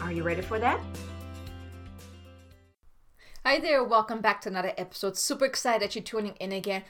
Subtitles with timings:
[0.00, 0.80] Are you ready for that?
[3.44, 5.16] Hi there, welcome back to another episode.
[5.16, 6.82] Super excited that you're tuning in again.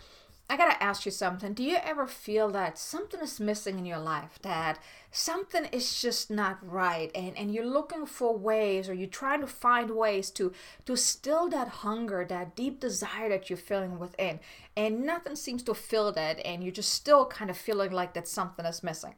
[0.48, 1.54] I gotta ask you something.
[1.54, 4.38] Do you ever feel that something is missing in your life?
[4.42, 4.78] That
[5.10, 9.46] something is just not right and, and you're looking for ways or you're trying to
[9.46, 10.52] find ways to
[10.86, 14.40] to still that hunger, that deep desire that you're feeling within,
[14.76, 18.28] and nothing seems to fill that and you're just still kind of feeling like that
[18.28, 19.14] something is missing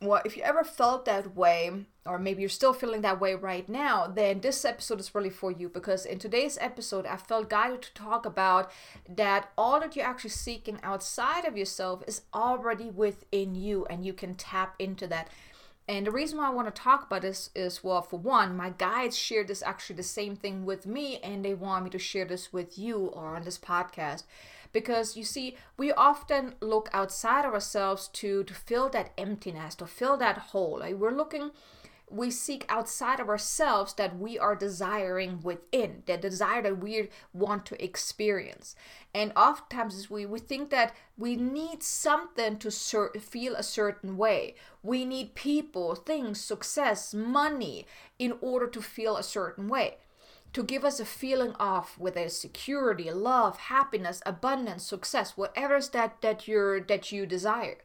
[0.00, 1.72] well, if you ever felt that way,
[2.06, 5.50] or maybe you're still feeling that way right now, then this episode is really for
[5.50, 8.70] you because in today's episode, I felt guided to talk about
[9.08, 14.12] that all that you're actually seeking outside of yourself is already within you and you
[14.12, 15.30] can tap into that.
[15.88, 18.70] And the reason why I want to talk about this is well, for one, my
[18.70, 22.26] guides shared this actually the same thing with me, and they want me to share
[22.26, 24.24] this with you or on this podcast
[24.72, 29.86] because you see we often look outside of ourselves to to fill that emptiness to
[29.86, 31.50] fill that hole like we're looking
[32.10, 37.66] we seek outside of ourselves that we are desiring within, the desire that we want
[37.66, 38.74] to experience.
[39.14, 44.54] And oftentimes we, we think that we need something to cer- feel a certain way.
[44.82, 47.86] We need people, things, success, money
[48.18, 49.98] in order to feel a certain way
[50.52, 55.90] to give us a feeling of whether it's security, love, happiness, abundance, success, whatever is
[55.90, 57.78] that that you're that you desire.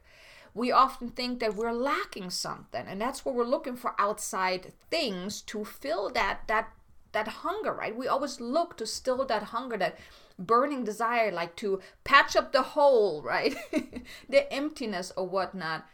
[0.54, 5.42] We often think that we're lacking something, and that's what we're looking for outside things
[5.42, 6.70] to fill that that
[7.12, 7.96] that hunger, right?
[7.96, 9.98] We always look to still that hunger, that
[10.38, 13.54] burning desire, like to patch up the hole, right?
[14.28, 15.86] the emptiness or whatnot.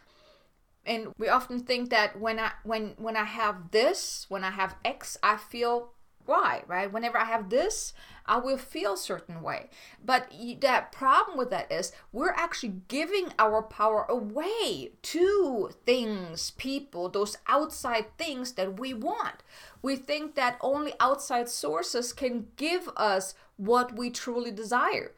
[0.85, 4.77] And we often think that when I when when I have this, when I have
[4.85, 5.93] X, I feel
[6.31, 6.93] why, right?
[6.93, 7.93] Whenever I have this,
[8.25, 9.69] I will feel certain way.
[10.03, 17.09] But that problem with that is we're actually giving our power away to things, people,
[17.09, 19.43] those outside things that we want.
[19.83, 25.11] We think that only outside sources can give us what we truly desire.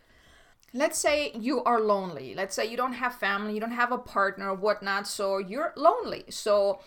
[0.72, 2.34] Let's say you are lonely.
[2.34, 6.25] Let's say you don't have family, you don't have a partner whatnot, so you're lonely.
[6.31, 6.81] So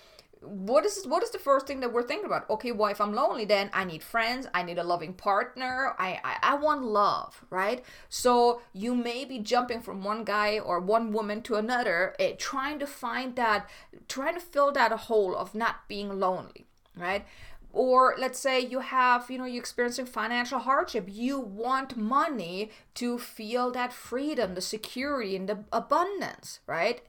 [0.46, 2.50] what is what is the first thing that we're thinking about?
[2.50, 3.46] Okay well if i'm lonely?
[3.46, 7.84] Then i need friends i need a loving partner i i, I want love right?
[8.10, 12.80] So you may be jumping from one guy or one woman to another eh, trying
[12.80, 13.70] to find that
[14.08, 16.66] trying to fill that hole of not being lonely
[16.98, 17.26] right?
[17.74, 21.08] Or let's say you have you know you're experiencing financial hardship.
[21.10, 27.02] You want money to feel that freedom the security and the abundance right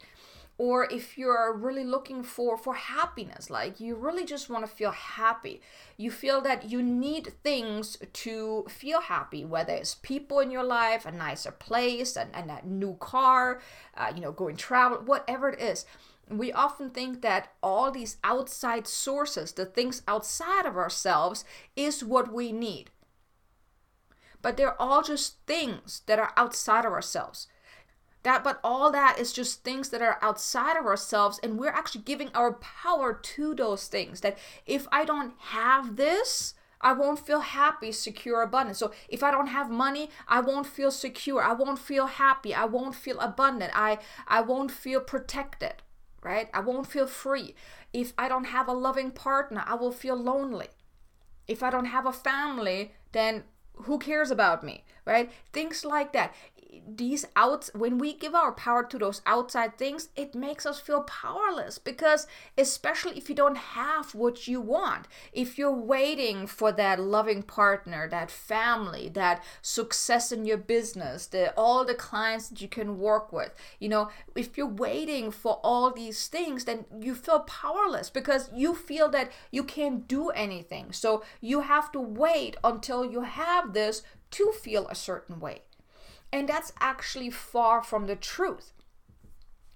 [0.59, 4.91] or if you're really looking for for happiness like you really just want to feel
[4.91, 5.61] happy.
[5.97, 11.05] You feel that you need things to feel happy whether it's people in your life
[11.05, 13.61] a nicer place and, and a new car
[13.97, 15.84] uh, you know going travel whatever it is.
[16.28, 21.44] We often think that all these outside sources the things outside of ourselves
[21.77, 22.91] is what we need.
[24.43, 27.49] But they're all just things that are outside of ourselves
[28.26, 32.03] that but all that is just things that are outside of ourselves and we're actually
[32.03, 37.41] giving our power to those things that if i don't have this I won't feel
[37.41, 38.76] happy, secure, abundant.
[38.76, 41.43] So if I don't have money, I won't feel secure.
[41.43, 42.55] I won't feel happy.
[42.55, 43.73] I won't feel abundant.
[43.75, 45.82] I I won't feel protected,
[46.23, 46.49] right?
[46.52, 47.55] I won't feel free.
[47.93, 50.69] If I don't have a loving partner, I will feel lonely.
[51.49, 53.44] If I don't have a family, then
[53.84, 55.31] who cares about me, right?
[55.52, 56.34] Things like that
[56.87, 61.02] these outs when we give our power to those outside things it makes us feel
[61.02, 62.26] powerless because
[62.56, 68.08] especially if you don't have what you want if you're waiting for that loving partner
[68.08, 73.32] that family that success in your business the all the clients that you can work
[73.32, 78.50] with you know if you're waiting for all these things then you feel powerless because
[78.55, 83.73] you feel that you can't do anything so you have to wait until you have
[83.73, 84.02] this
[84.32, 85.62] to feel a certain way.
[86.32, 88.73] And that's actually far from the truth.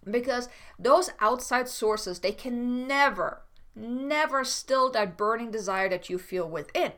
[0.09, 0.49] Because
[0.79, 3.43] those outside sources, they can never,
[3.75, 6.93] never still that burning desire that you feel within.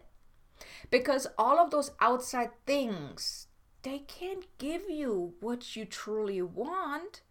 [0.90, 3.48] Because all of those outside things,
[3.82, 7.22] they can't give you what you truly want.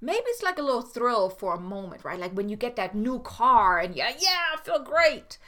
[0.00, 2.18] Maybe it's like a little thrill for a moment, right?
[2.18, 5.38] Like when you get that new car and yeah, yeah, I feel great.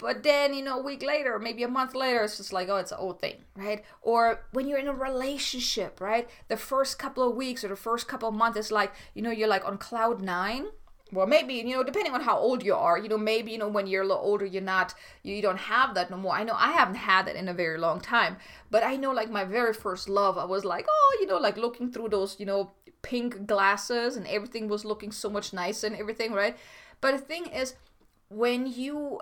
[0.00, 2.76] But then, you know, a week later, maybe a month later, it's just like, oh,
[2.76, 3.84] it's an old thing, right?
[4.00, 6.28] Or when you're in a relationship, right?
[6.48, 9.30] The first couple of weeks or the first couple of months, it's like, you know,
[9.30, 10.66] you're like on cloud nine.
[11.12, 13.68] Well, maybe, you know, depending on how old you are, you know, maybe, you know,
[13.68, 14.94] when you're a little older, you're not,
[15.24, 16.34] you you don't have that no more.
[16.34, 18.36] I know I haven't had it in a very long time.
[18.70, 21.56] But I know, like, my very first love, I was like, oh, you know, like
[21.56, 22.70] looking through those, you know,
[23.02, 26.56] pink glasses and everything was looking so much nicer and everything, right?
[27.00, 27.74] But the thing is,
[28.28, 29.20] when you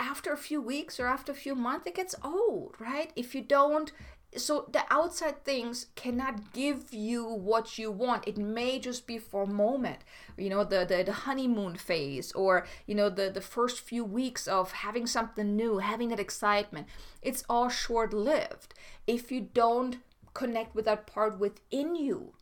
[0.00, 3.12] after a few weeks or after a few months it gets old right?
[3.14, 3.92] If you don't
[4.36, 8.28] so the outside things cannot give you what you want.
[8.28, 9.98] It may just be for a moment
[10.38, 14.48] you know the, the the honeymoon phase or you know the the first few weeks
[14.48, 16.86] of having something new having that excitement.
[17.22, 18.74] It's all short lived
[19.06, 19.98] if you don't
[20.32, 22.32] connect with that part within you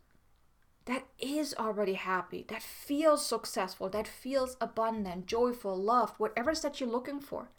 [0.88, 6.62] that is already happy, that feels successful, that feels abundant, joyful, loved, whatever it is
[6.62, 7.50] that you're looking for.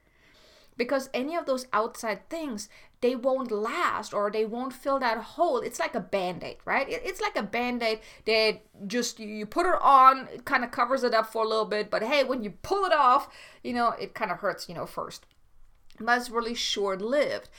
[0.75, 2.69] Because any of those outside things,
[3.01, 5.59] they won't last or they won't fill that hole.
[5.59, 6.87] It's like a band aid, right?
[6.89, 11.03] It's like a band aid that just you put it on, it kind of covers
[11.03, 13.29] it up for a little bit, but hey, when you pull it off,
[13.63, 15.27] you know, it kind of hurts, you know, first.
[15.99, 17.49] But it's really short lived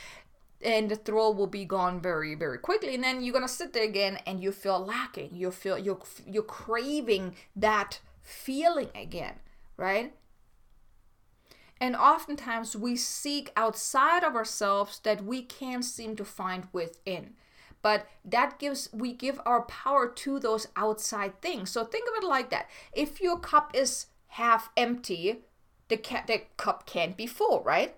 [0.63, 2.95] and the thrill will be gone very very quickly.
[2.95, 5.31] And then you're gonna sit there again and you feel lacking.
[5.35, 9.35] You feel you're you're craving that feeling again
[9.81, 10.13] right?
[11.81, 17.33] And oftentimes we seek outside of ourselves that we can't seem to find within.
[17.81, 21.71] But that gives we give our power to those outside things.
[21.71, 22.69] So think of it like that.
[22.93, 25.41] If your cup is half empty
[25.89, 27.97] the, ca- the cup can't be full right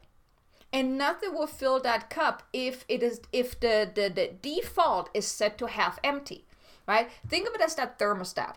[0.72, 5.26] and nothing will fill that cup if it is if the, the the default is
[5.26, 6.44] set to half empty
[6.86, 7.10] right?
[7.28, 8.54] Think of it as that thermostat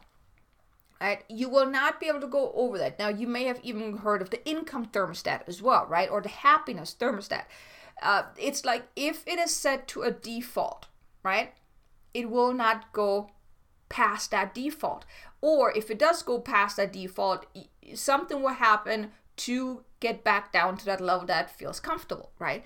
[1.02, 1.24] right?
[1.28, 2.98] You will not be able to go over that.
[2.98, 6.10] Now you may have even heard of the income thermostat as well right?
[6.10, 7.44] Or the happiness thermostat.
[8.02, 10.88] Uh, it's like if it is set to a default
[11.24, 11.54] right?
[12.14, 13.32] It will not go
[13.90, 15.06] past that default.
[15.42, 17.46] Or if it does go past that default
[17.94, 22.64] something will happen to get back down to that level that feels comfortable, right?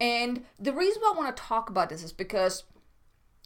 [0.00, 2.64] And the reason why I want to talk about this is because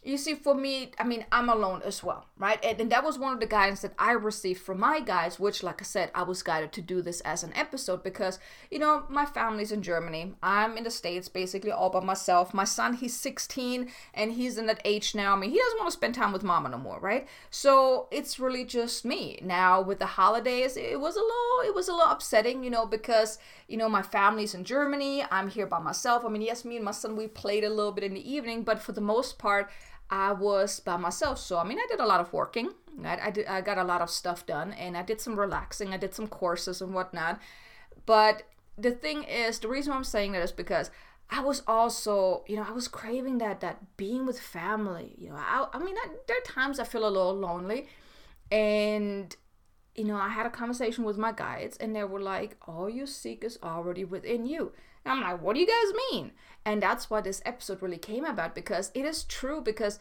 [0.07, 2.63] you see, for me, I mean, I'm alone as well, right?
[2.63, 5.63] And, and, that was one of the guidance that I received from my guides, which,
[5.63, 8.39] like I said, I was guided to do this as an episode because,
[8.71, 10.33] you know, my family's in Germany.
[10.41, 12.53] I'm in the States basically all by myself.
[12.53, 15.33] My son, he's 16 and he's in that age now.
[15.33, 17.27] I mean, he doesn't want to spend time with mama no more, right?
[17.49, 19.39] So it's really just me.
[19.43, 22.85] Now, with the holidays, it was a little, it was a little upsetting, you know,
[22.85, 25.25] because, you know, my family's in Germany.
[25.29, 26.23] I'm here by myself.
[26.23, 28.63] I mean, yes, me and my son, we played a little bit in the evening,
[28.63, 29.69] but for the most part,
[30.09, 31.39] I was by myself.
[31.39, 32.71] So I mean, I did a lot of working.
[33.03, 33.45] I did.
[33.47, 35.93] I got a lot of stuff done, and I did some relaxing.
[35.93, 37.39] I did some courses and whatnot.
[38.05, 38.43] But
[38.77, 40.89] the thing is, the reason I'm saying that is because
[41.29, 45.13] I was also, you know, I was craving that that being with family.
[45.17, 47.87] You know, I, I mean, I, there are times I feel a little lonely,
[48.51, 49.35] and
[49.95, 53.05] you know, I had a conversation with my guides, and they were like, "All you
[53.05, 54.71] seek is already within you."
[55.07, 56.33] And I'm like, "What do you guys mean?"
[56.65, 59.99] And that's what this episode really came about because it is true because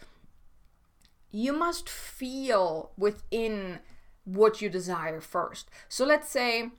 [1.31, 3.81] you must feel within
[4.25, 5.71] what you desire first.
[5.89, 6.71] So let's say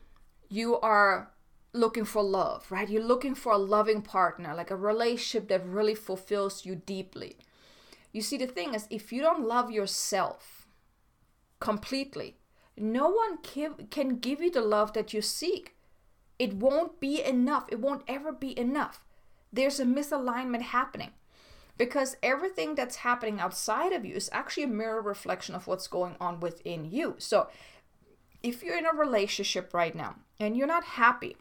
[0.50, 1.31] you are
[1.72, 2.89] looking for love, right?
[2.89, 7.38] You're looking for a loving partner, like a relationship that really fulfills you deeply.
[8.12, 10.67] You see, the thing is, if you don't love yourself
[11.60, 12.38] completely,
[12.75, 15.76] no one can give you the love that you seek.
[16.39, 17.65] It won't be enough.
[17.70, 19.03] It won't ever be enough
[19.51, 21.12] there's a misalignment happening
[21.77, 26.15] because everything that's happening outside of you is actually a mirror reflection of what's going
[26.20, 27.15] on within you.
[27.17, 27.48] So,
[28.44, 31.38] if you're in a relationship right now and you're not happy,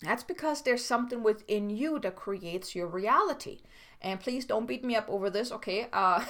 [0.00, 3.60] that's because there's something within you that creates your reality.
[4.00, 5.88] And please don't beat me up over this, okay?
[5.92, 6.24] Uh,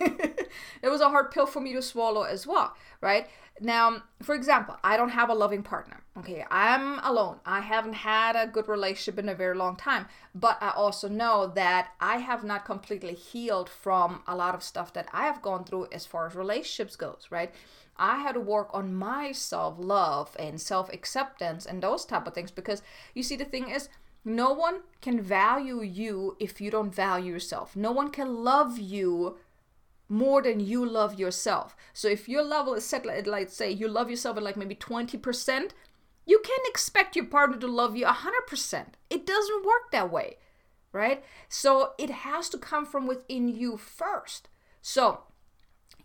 [0.82, 3.28] it was a hard pill for me to swallow as well, right?
[3.60, 6.00] Now, for example, I don't have a loving partner.
[6.16, 7.38] Okay, I'm alone.
[7.44, 11.46] I haven't had a good relationship in a very long time, but I also know
[11.54, 15.64] that I have not completely healed from a lot of stuff that I have gone
[15.64, 17.52] through as far as relationships goes, right?
[17.96, 22.82] I had to work on my self-love and self-acceptance and those type of things because
[23.14, 23.88] you see the thing is
[24.24, 27.74] No one can value you if you don't value yourself.
[27.76, 29.38] No one can love you
[30.08, 31.76] more than you love yourself.
[31.92, 34.74] So if your level is set like, like say you love yourself at like maybe
[34.74, 35.70] 20%,
[36.26, 38.86] you can't expect your partner to love you 100%.
[39.10, 40.36] It doesn't work that way,
[40.92, 41.24] right?
[41.48, 44.48] So it has to come from within you first.
[44.80, 45.22] So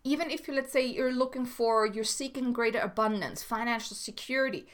[0.03, 4.67] even if you let's say you're looking for you're seeking greater abundance, financial security,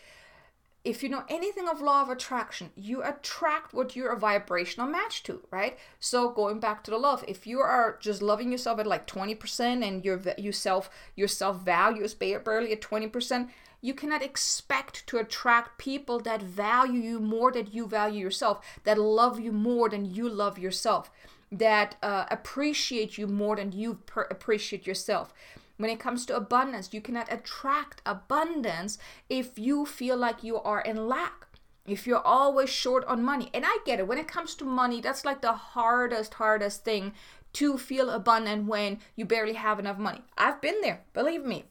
[0.84, 5.24] if you know anything of law of attraction, you attract what you're a vibrational match
[5.24, 5.78] to, right?
[6.00, 9.86] So going back to the love, if you are just loving yourself at like 20%
[9.86, 13.50] and your you self your self value is barely at 20%,
[13.82, 18.98] you cannot expect to attract people that value you more than you value yourself, that
[18.98, 21.12] love you more than you love yourself,
[21.52, 25.34] that uh, appreciate you more than you per- appreciate yourself.
[25.80, 28.98] When it comes to abundance, you cannot attract abundance
[29.30, 31.48] if you feel like you are in lack.
[31.88, 33.50] If you're always short on money.
[33.54, 34.06] And I get it.
[34.06, 37.14] When it comes to money, that's like the hardest, hardest thing
[37.54, 40.22] to feel abundant when you barely have enough money.
[40.38, 41.64] I've been there, believe me.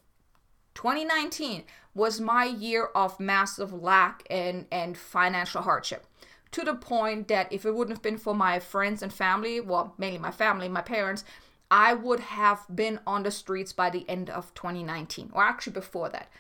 [0.75, 6.07] 2019 was my year of massive lack and, and financial hardship
[6.53, 9.93] to the point that if it wouldn't have been for my friends and family, well,
[9.99, 11.25] mainly my family, my parents,
[11.71, 16.09] I would have been on the streets by the end of 2019, or actually before
[16.11, 16.31] that,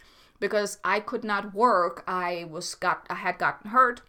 [0.41, 2.05] because I could not work.
[2.07, 4.03] I was got I had gotten hurt,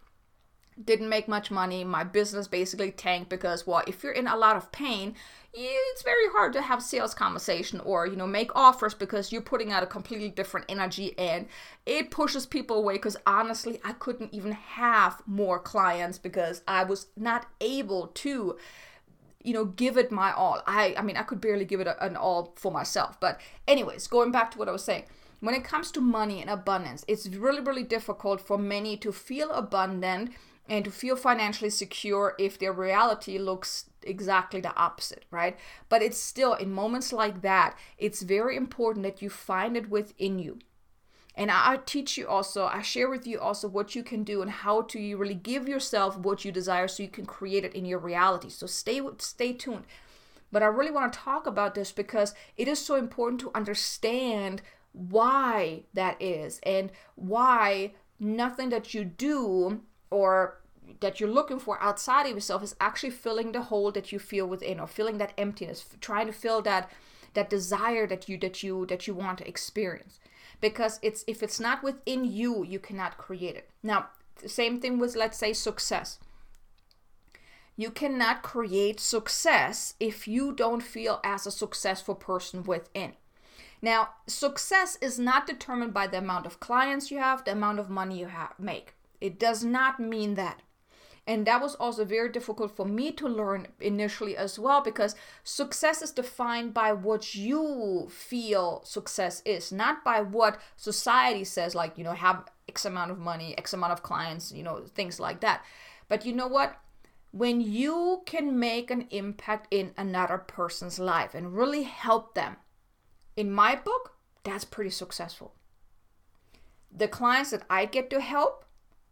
[0.82, 1.84] didn't make much money.
[1.84, 5.14] My business basically tanked because well, if you're in a lot of pain,
[5.52, 9.72] it's very hard to have sales conversation or you know make offers because you're putting
[9.72, 11.46] out a completely different energy and
[11.86, 17.08] it pushes people away because honestly i couldn't even have more clients because i was
[17.16, 18.56] not able to
[19.42, 20.62] you know give it my all.
[20.66, 23.18] I i mean i could barely give it an all for myself.
[23.20, 25.04] But anyways going back to what i was saying
[25.40, 29.50] when it comes to money and abundance it's really really difficult for many to feel
[29.52, 30.30] abundant
[30.68, 35.58] and to feel financially secure if their reality looks exactly the opposite right?
[35.88, 40.38] But it's still in moments like that it's very important that you find it within
[40.38, 40.58] you
[41.40, 44.50] and I teach you also, I share with you also what you can do and
[44.50, 47.86] how to you really give yourself what you desire so you can create it in
[47.86, 48.50] your reality.
[48.50, 49.84] So stay stay tuned.
[50.52, 54.60] But I really want to talk about this because it is so important to understand
[54.92, 59.80] why that is and why nothing that you do
[60.10, 60.60] or
[61.00, 64.46] that you're looking for outside of yourself is actually filling the hole that you feel
[64.46, 66.90] within or filling that emptiness trying to fill that
[67.32, 70.20] that desire that you that you that you want to experience
[70.60, 73.70] because it's if it's not within you you cannot create it.
[73.82, 74.08] Now
[74.46, 76.18] same thing with let's say success.
[77.76, 83.14] You cannot create success if you don't feel as a successful person within.
[83.82, 87.88] Now success is not determined by the amount of clients you have the amount of
[87.88, 88.94] money you have make.
[89.20, 90.60] It does not mean that
[91.26, 96.02] and that was also very difficult for me to learn initially as well because success
[96.02, 102.04] is defined by what you feel success is, not by what society says, like, you
[102.04, 105.64] know, have X amount of money, X amount of clients, you know, things like that.
[106.08, 106.76] But you know what?
[107.32, 112.56] When you can make an impact in another person's life and really help them,
[113.36, 115.54] in my book, that's pretty successful.
[116.90, 118.64] The clients that I get to help,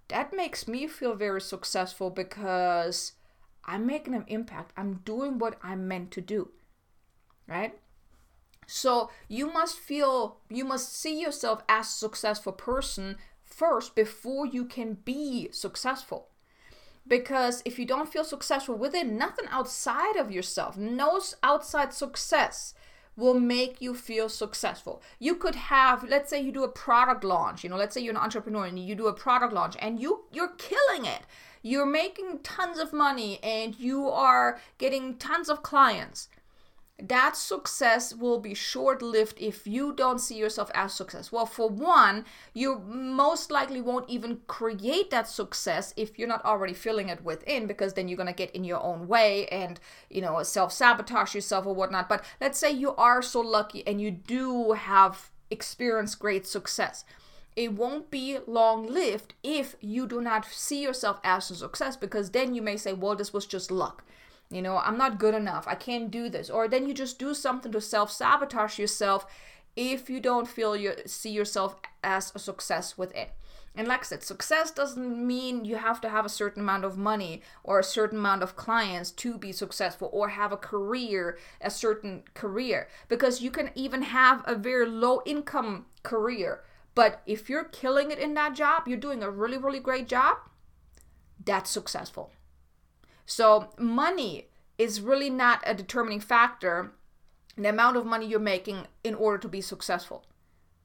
[0.08, 3.12] that makes me feel very successful because
[3.64, 4.72] I'm making an impact.
[4.76, 6.50] I'm doing what I'm meant to do.
[7.46, 7.78] Right?
[8.66, 14.64] So you must feel, you must see yourself as a successful person first before you
[14.64, 16.28] can be successful.
[17.06, 22.74] Because if you don't feel successful within, nothing outside of yourself, no outside success
[23.18, 25.02] will make you feel successful.
[25.18, 28.14] You could have, let's say you do a product launch, you know, let's say you're
[28.14, 31.22] an entrepreneur and you do a product launch and you you're killing it.
[31.60, 36.28] You're making tons of money and you are getting tons of clients
[37.00, 41.30] that success will be short lived if you don't see yourself as success.
[41.30, 42.24] Well, for one,
[42.54, 47.68] you most likely won't even create that success if you're not already feeling it within,
[47.68, 49.78] because then you're going to get in your own way and,
[50.10, 52.08] you know, self sabotage yourself or whatnot.
[52.08, 57.04] But let's say you are so lucky and you do have experienced great success.
[57.54, 62.30] It won't be long lived if you do not see yourself as a success, because
[62.30, 64.04] then you may say, well, this was just luck
[64.50, 65.68] you know, I'm not good enough.
[65.68, 66.48] I can't do this.
[66.48, 69.26] Or then you just do something to self sabotage yourself
[69.76, 73.30] if you don't feel you see yourself as a success with it.
[73.74, 76.98] And like I said, success doesn't mean you have to have a certain amount of
[76.98, 81.70] money or a certain amount of clients to be successful or have a career, a
[81.70, 82.88] certain career.
[83.06, 86.64] Because you can even have a very low income career.
[86.96, 90.38] But if you're killing it in that job, you're doing a really, really great job,
[91.44, 92.32] that's successful.
[93.30, 96.92] So, money is really not a determining factor,
[97.58, 100.24] the amount of money you're making in order to be successful,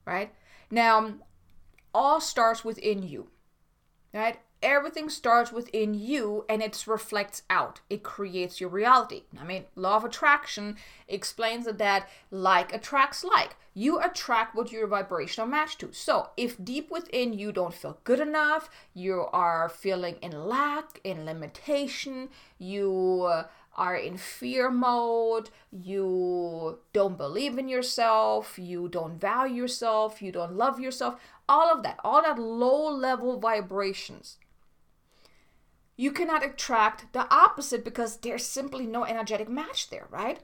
[0.04, 0.30] right?
[0.70, 1.14] Now,
[1.94, 3.30] all starts within you,
[4.12, 4.40] right?
[4.64, 7.80] Everything starts within you and it reflects out.
[7.88, 9.22] It creates your reality.
[9.38, 13.56] I mean, law of attraction explains that like attracts like.
[13.74, 15.92] You attract what your vibrational match to.
[15.92, 21.24] So, if deep within you don't feel good enough, you are feeling in lack, in
[21.24, 23.44] limitation, you
[23.76, 30.54] are in fear mode, you don't believe in yourself, you don't value yourself, you don't
[30.54, 31.16] love yourself,
[31.48, 34.38] all of that, all that low level vibrations
[35.96, 40.40] you cannot attract the opposite because there's simply no energetic match there, right?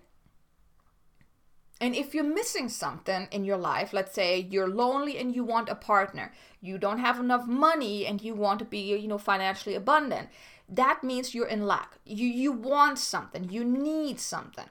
[1.81, 5.71] And if you're missing something in your life, let's say you're lonely and you want
[5.71, 9.75] a partner, you don't have enough money and you want to be, you know, financially
[9.75, 10.29] abundant,
[10.69, 11.99] that means you're in lack.
[12.05, 14.67] You you want something, you need something.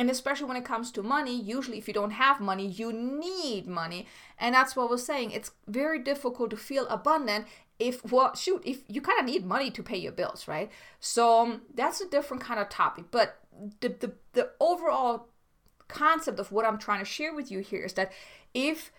[0.00, 3.66] And especially when it comes to money, usually if you don't have money, you need
[3.66, 4.06] money.
[4.38, 5.32] And that's what we're saying.
[5.32, 7.44] It's very difficult to feel abundant
[7.78, 11.40] if well shoot if you kind of need money to pay your bills right so
[11.40, 13.38] um, that's a different kind of topic but
[13.80, 15.28] the, the the overall
[15.88, 18.12] concept of what i'm trying to share with you here is that
[18.52, 18.92] if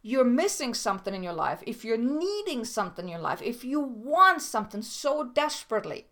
[0.00, 3.78] you're missing something in your life if you're needing something in your life if you
[3.78, 6.06] want something so desperately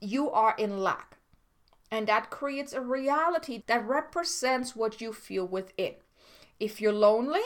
[0.00, 1.19] you are in lack
[1.90, 5.94] and that creates a reality that represents what you feel within
[6.58, 7.42] if you're lonely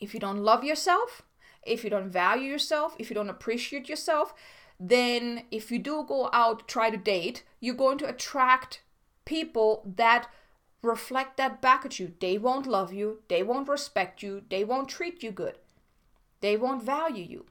[0.00, 1.22] if you don't love yourself
[1.66, 4.32] if you don't value yourself, if you don't appreciate yourself,
[4.78, 8.82] then if you do go out try to date, you're going to attract
[9.24, 10.28] people that
[10.82, 12.12] reflect that back at you.
[12.20, 15.58] They won't love you, they won't respect you, they won't treat you good.
[16.40, 17.46] They won't value you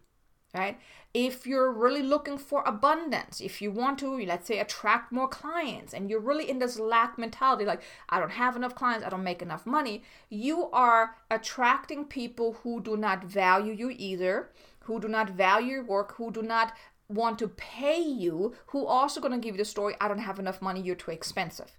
[0.56, 0.80] right?
[1.18, 5.94] If you're really looking for abundance, if you want to, let's say, attract more clients,
[5.94, 9.24] and you're really in this lack mentality, like, I don't have enough clients, I don't
[9.24, 14.50] make enough money, you are attracting people who do not value you either,
[14.82, 16.74] who do not value your work, who do not
[17.08, 20.62] want to pay you, who also to give you the story, I don't have enough
[20.62, 21.78] money, you're too expensive.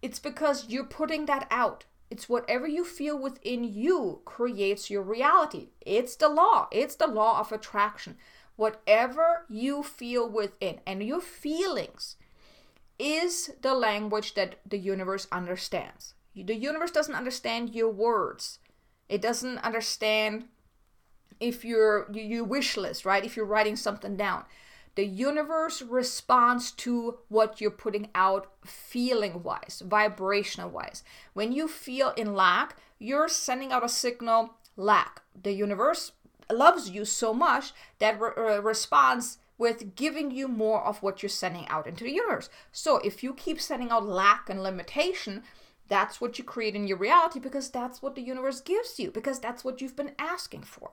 [0.00, 1.86] It's because you're putting that out.
[2.10, 5.68] It's whatever you feel within you creates your reality.
[5.80, 6.68] It's the law.
[6.70, 8.16] It's the law of attraction.
[8.54, 12.16] Whatever you feel within and your feelings
[12.98, 16.14] is the language that the universe understands.
[16.34, 18.60] The universe doesn't understand your words.
[19.08, 20.44] It doesn't understand
[21.40, 23.24] if you're you, you wish list, right?
[23.24, 24.44] If you're writing something down
[24.96, 31.04] the universe responds to what you're putting out feeling wise, vibrational wise.
[31.34, 35.22] When you feel in lack, you're sending out a signal lack.
[35.40, 36.12] The universe
[36.50, 41.30] loves you so much that re- uh, responds with giving you more of what you're
[41.30, 42.48] sending out into the universe.
[42.72, 45.42] So if you keep sending out lack and limitation,
[45.88, 49.40] that's what you create in your reality because that's what the universe gives you, because
[49.40, 50.92] that's what you've been asking for.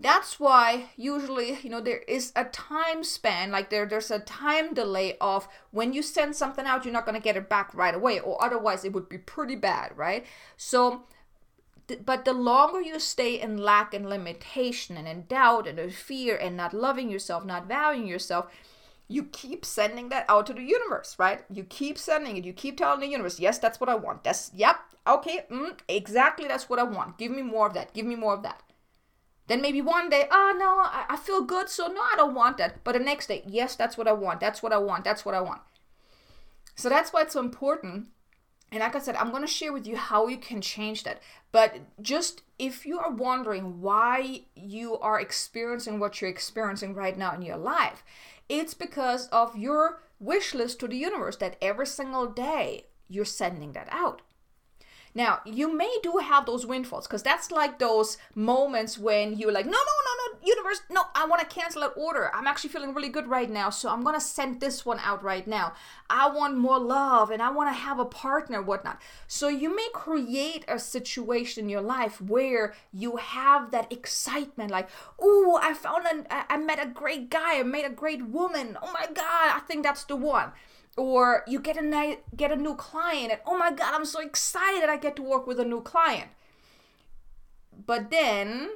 [0.00, 4.74] That's why usually, you know, there is a time span, like there, there's a time
[4.74, 7.94] delay of when you send something out, you're not going to get it back right
[7.94, 10.26] away, or otherwise it would be pretty bad, right?
[10.56, 11.04] So,
[12.04, 16.36] but the longer you stay in lack and limitation and in doubt and in fear
[16.36, 18.50] and not loving yourself, not valuing yourself,
[19.06, 21.44] you keep sending that out to the universe, right?
[21.50, 22.44] You keep sending it.
[22.44, 24.24] You keep telling the universe, yes, that's what I want.
[24.24, 27.16] That's, yep, okay, mm, exactly, that's what I want.
[27.18, 27.94] Give me more of that.
[27.94, 28.60] Give me more of that.
[29.46, 32.56] Then maybe one day, oh no, I, I feel good, so no, I don't want
[32.58, 32.82] that.
[32.82, 34.40] But the next day, yes, that's what I want.
[34.40, 35.04] That's what I want.
[35.04, 35.60] That's what I want.
[36.76, 38.08] So that's why it's so important.
[38.72, 41.20] And like I said, I'm going to share with you how you can change that.
[41.52, 47.34] But just if you are wondering why you are experiencing what you're experiencing right now
[47.34, 48.02] in your life,
[48.48, 53.72] it's because of your wish list to the universe that every single day you're sending
[53.74, 54.22] that out.
[55.16, 59.66] Now, you may do have those windfalls because that's like those moments when you're like,
[59.66, 62.32] no, no, no, no, universe, no, I want to cancel that order.
[62.34, 65.22] I'm actually feeling really good right now, so I'm going to send this one out
[65.22, 65.74] right now.
[66.10, 69.00] I want more love and I want to have a partner, whatnot.
[69.28, 74.88] So you may create a situation in your life where you have that excitement like,
[75.20, 78.76] oh, I found, an, I met a great guy, I met a great woman.
[78.82, 80.50] Oh my God, I think that's the one
[80.96, 84.88] or you get a get a new client and oh my god i'm so excited
[84.88, 86.30] i get to work with a new client.
[87.86, 88.70] But then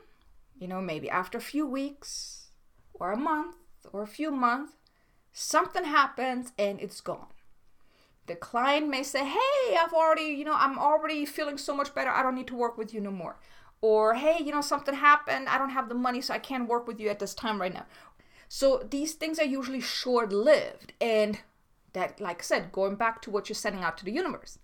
[0.59, 2.49] you know maybe after a few weeks
[2.95, 3.57] or a month
[3.93, 4.73] or a few months
[5.33, 7.29] something happens and it's gone.
[8.27, 12.11] The client may say hey i've already you know i'm already feeling so much better.
[12.11, 13.39] I don't need to work with you no more.
[13.81, 15.49] Or hey you know something happened.
[15.49, 17.73] I don't have the money so i can't work with you at this time right
[17.73, 17.87] now.
[18.49, 20.95] So these things are usually short lived.
[21.01, 21.39] And
[21.93, 24.59] that, like I said, going back to what you're sending out to the universe,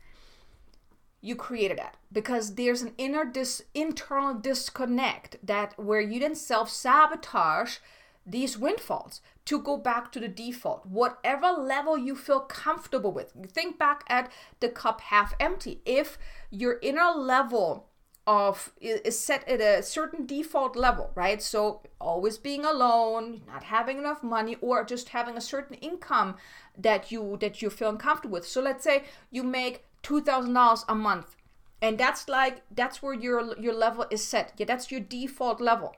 [1.21, 7.79] you created that because there's an inner dis internal disconnect that where you then self-sabotage
[8.27, 13.33] these windfalls to go back to the default, whatever level you feel comfortable with.
[13.53, 15.81] Think back at the cup half empty.
[15.85, 16.19] If
[16.51, 17.89] your inner level
[18.27, 21.43] of is set at a certain default level, right?
[21.43, 26.37] So always being alone, not having enough money, or just having a certain income
[26.77, 28.47] that you that you feel uncomfortable with.
[28.47, 31.37] So let's say you make two thousand dollars a month,
[31.83, 34.53] and that's like that's where your your level is set.
[34.57, 35.95] Yeah, that's your default level.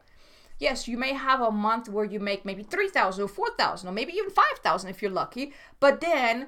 [0.58, 4.14] Yes, you may have a month where you make maybe 3,000 or 4,000 or maybe
[4.14, 6.46] even 5,000 if you're lucky, but then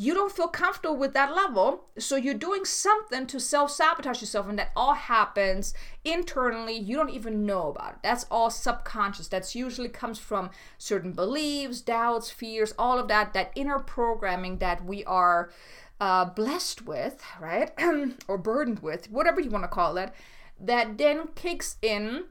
[0.00, 1.86] you don't feel comfortable with that level.
[1.98, 6.74] So you're doing something to self sabotage yourself, and that all happens internally.
[6.78, 7.98] You don't even know about it.
[8.04, 9.26] That's all subconscious.
[9.26, 14.84] That's usually comes from certain beliefs, doubts, fears, all of that, that inner programming that
[14.84, 15.50] we are
[16.00, 17.72] uh, blessed with, right?
[18.28, 20.12] or burdened with, whatever you want to call it,
[20.60, 22.26] that then kicks in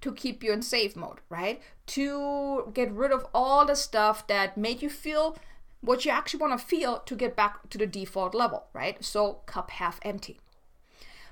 [0.00, 1.60] to keep you in safe mode, right?
[1.86, 5.36] To get rid of all the stuff that made you feel
[5.84, 9.02] what you actually want to feel to get back to the default level, right?
[9.04, 10.40] So, cup half empty.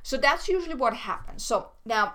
[0.03, 1.45] So, that's usually what happens.
[1.45, 2.15] So, now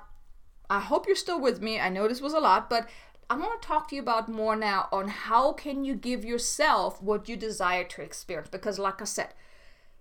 [0.69, 1.79] I hope you're still with me.
[1.79, 2.87] I know this was a lot, but
[3.29, 7.01] I want to talk to you about more now on how can you give yourself
[7.01, 9.33] what you desire to experience because like I said,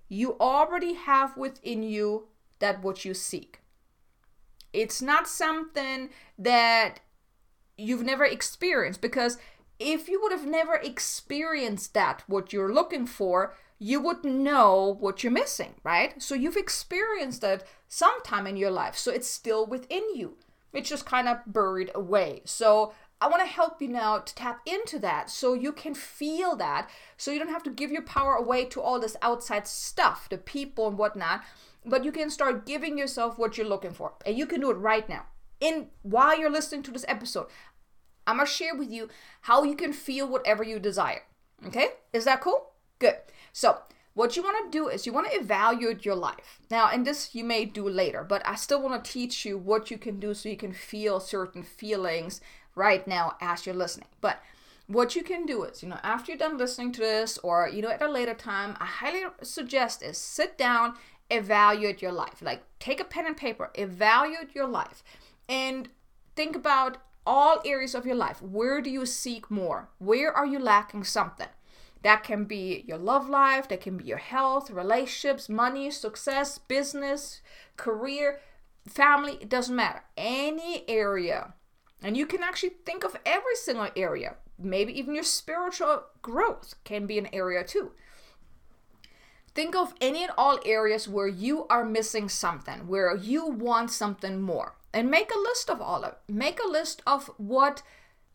[0.09, 2.29] you already have within you
[2.61, 3.61] that what you seek.
[4.72, 7.01] It's not something that
[7.77, 9.38] you've never experienced because
[9.79, 15.23] if you would have never experienced that, what you're looking for, you would know what
[15.23, 16.21] you're missing, right?
[16.23, 18.97] So you've experienced it sometime in your life.
[18.97, 20.37] So it's still within you.
[20.73, 22.43] It's just kind of buried away.
[22.45, 26.55] So I want to help you now to tap into that so you can feel
[26.57, 26.91] that.
[27.17, 30.39] So you don't have to give your power away to all this outside stuff, the
[30.39, 31.43] people and whatnot,
[31.85, 34.15] but you can start giving yourself what you're looking for.
[34.27, 35.27] And you can do it right now.
[35.61, 37.47] In while you're listening to this episode,
[38.27, 39.09] I'm gonna share with you
[39.43, 41.23] how you can feel whatever you desire.
[41.67, 41.89] Okay?
[42.12, 42.73] Is that cool?
[42.99, 43.17] Good.
[43.53, 43.79] So,
[44.15, 46.59] what you want to do is you want to evaluate your life.
[46.71, 49.91] Now, and this you may do later, but I still want to teach you what
[49.91, 52.41] you can do so you can feel certain feelings
[52.75, 54.09] right now as you're listening.
[54.23, 54.41] But
[54.87, 57.83] what you can do is, you know, after you're done listening to this or, you
[57.83, 60.95] know, at a later time, I highly suggest is sit down,
[61.31, 62.41] evaluate your life.
[62.41, 65.03] Like take a pen and paper, evaluate your life
[65.49, 65.89] and
[66.37, 68.41] think about all areas of your life.
[68.41, 69.89] Where do you seek more?
[69.99, 71.49] Where are you lacking something?
[72.03, 77.41] That can be your love life, that can be your health, relationships, money, success, business,
[77.77, 78.41] career,
[78.89, 80.05] family, it doesn't matter.
[80.17, 81.55] Any area.
[82.03, 84.37] And you can actually think of every single area.
[84.59, 87.93] Maybe even your spiritual growth can be an area too.
[89.55, 94.41] Think of any and all areas where you are missing something, where you want something
[94.41, 96.14] more and make a list of all of.
[96.26, 97.82] Make a list of what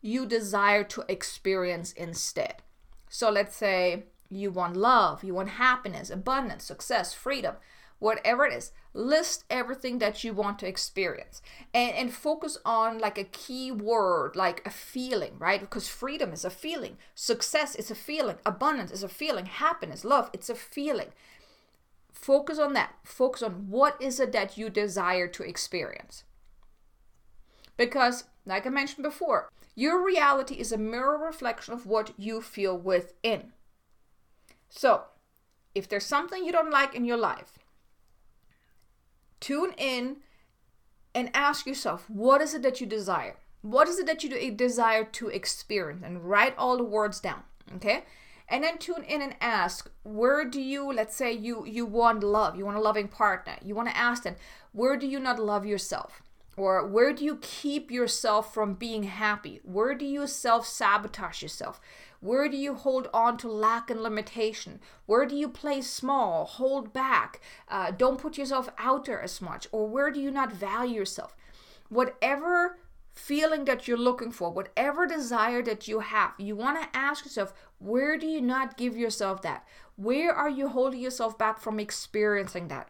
[0.00, 2.62] you desire to experience instead.
[3.08, 7.56] So let's say you want love, you want happiness, abundance, success, freedom,
[7.98, 8.70] whatever it is.
[8.94, 11.42] List everything that you want to experience
[11.74, 15.60] and, and focus on like a key word, like a feeling, right?
[15.60, 20.30] Because freedom is a feeling, success is a feeling, abundance is a feeling, happiness, love,
[20.32, 21.08] it's a feeling.
[22.12, 22.94] Focus on that.
[23.02, 26.22] Focus on what is it that you desire to experience.
[27.76, 32.76] Because, like I mentioned before, your reality is a mirror reflection of what you feel
[32.76, 33.52] within.
[34.68, 35.04] So,
[35.74, 37.58] if there's something you don't like in your life,
[39.40, 40.18] tune in
[41.14, 43.36] and ask yourself, what is it that you desire?
[43.62, 46.02] What is it that you desire to experience?
[46.04, 47.42] And write all the words down,
[47.76, 48.04] okay?
[48.48, 52.56] And then tune in and ask, where do you, let's say you you want love,
[52.56, 53.56] you want a loving partner.
[53.64, 54.36] You want to ask them,
[54.72, 56.22] where do you not love yourself?
[56.56, 59.60] Or where do you keep yourself from being happy?
[59.62, 61.80] Where do you self sabotage yourself?
[62.20, 64.80] Where do you hold on to lack and limitation?
[65.06, 69.66] Where do you play small, hold back, uh, don't put yourself out there as much?
[69.72, 71.34] Or where do you not value yourself?
[71.88, 72.78] Whatever
[73.12, 77.52] feeling that you're looking for, whatever desire that you have, you want to ask yourself,
[77.78, 79.66] where do you not give yourself that?
[79.96, 82.88] Where are you holding yourself back from experiencing that?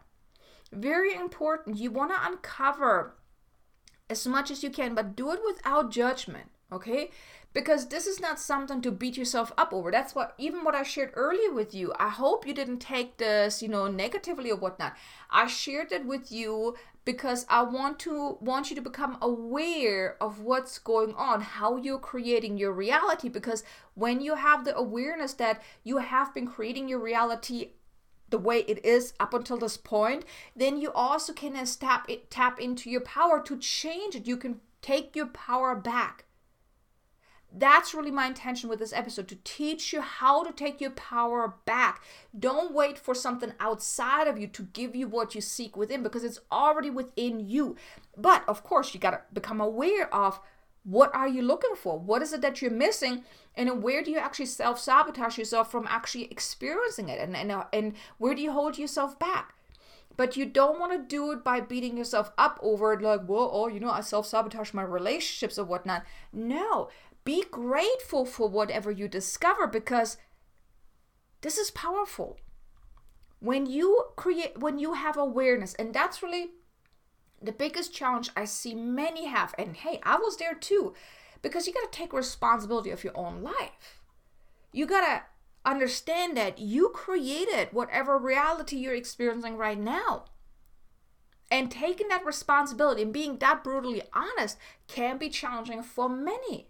[0.72, 1.76] Very important.
[1.76, 3.14] You want to uncover
[4.12, 7.10] as much as you can, but do it without judgment, okay?
[7.54, 9.90] because this is not something to beat yourself up over.
[9.90, 11.92] That's what even what I shared earlier with you.
[11.98, 14.94] I hope you didn't take this, you know, negatively or whatnot.
[15.30, 20.40] I shared it with you because I want to want you to become aware of
[20.40, 23.28] what's going on, how you're creating your reality.
[23.28, 27.70] Because when you have the awareness that you have been creating your reality
[28.32, 30.24] the way it is up until this point,
[30.56, 34.26] then you also can tap it, tap into your power to change it.
[34.26, 36.24] You can take your power back
[37.54, 41.56] that's really my intention with this episode to teach you how to take your power
[41.66, 42.02] back.
[42.38, 46.24] Don't wait for something outside of you to give you what you seek within because
[46.24, 47.76] it's already within you.
[48.16, 50.40] But of course, you got to become aware of
[50.84, 51.98] what are you looking for?
[51.98, 53.24] What is it that you're missing?
[53.54, 57.20] And where do you actually self sabotage yourself from actually experiencing it?
[57.20, 59.54] And, and, uh, and where do you hold yourself back?
[60.16, 63.50] But you don't want to do it by beating yourself up over it, like, well,
[63.52, 66.04] oh, you know, I self sabotage my relationships or whatnot.
[66.32, 66.88] No,
[67.24, 70.16] be grateful for whatever you discover because
[71.40, 72.38] this is powerful.
[73.38, 76.50] When you create, when you have awareness, and that's really
[77.42, 79.54] the biggest challenge I see many have.
[79.58, 80.94] And hey, I was there too,
[81.42, 84.00] because you got to take responsibility of your own life.
[84.72, 85.22] You got to
[85.70, 90.24] understand that you created whatever reality you're experiencing right now.
[91.50, 94.56] And taking that responsibility and being that brutally honest
[94.88, 96.68] can be challenging for many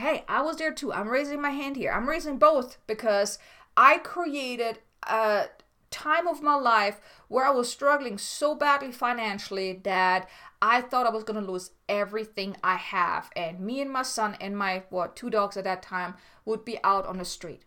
[0.00, 0.92] hey, I was there too.
[0.92, 1.92] I'm raising my hand here.
[1.92, 3.38] I'm raising both because
[3.76, 5.46] I created a
[5.90, 10.28] time of my life where I was struggling so badly financially that
[10.62, 13.30] I thought I was going to lose everything I have.
[13.34, 16.78] And me and my son and my, what, two dogs at that time would be
[16.84, 17.62] out on the street.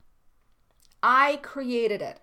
[1.01, 2.19] I created it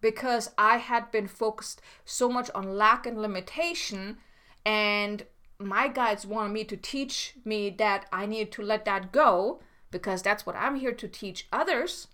[0.00, 4.18] because I had been focused so much on lack and limitation
[4.64, 5.24] and
[5.58, 10.22] my guides wanted me to teach me that I needed to let that go because
[10.22, 12.08] that's what I'm here to teach others.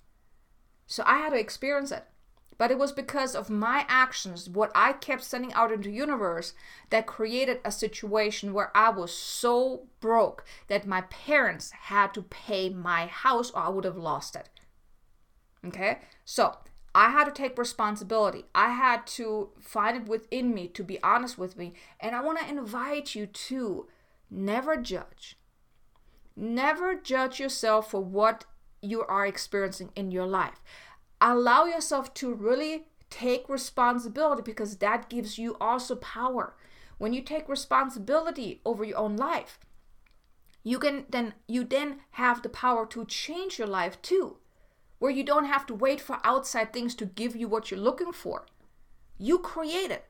[0.87, 2.05] So I had to experience it.
[2.59, 6.55] But it was because of my actions, what I kept sending out into universe,
[6.91, 12.71] that created a situation where I was so broke that my parents had to pay
[12.71, 14.49] my house or I would have lost it.
[15.67, 15.99] Okay?
[16.25, 16.57] So
[16.95, 18.45] I had to take responsibility.
[18.55, 21.75] I had to find it within me to be honest with me.
[22.01, 23.87] And I want to invite you to
[24.31, 25.37] never judge.
[26.35, 28.45] Never judge yourself for what
[28.81, 30.63] you are experiencing in your life.
[31.21, 36.55] Allow yourself to really take responsibility because that gives you also power.
[36.99, 39.59] When you take responsibility over your own life,
[40.63, 44.39] you can then you then have the power to change your life too
[44.99, 48.13] where you don't have to wait for outside things to give you what you're looking
[48.13, 48.47] for.
[49.19, 50.05] You create it.